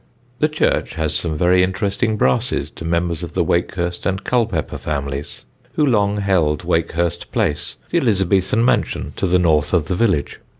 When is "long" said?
5.85-6.17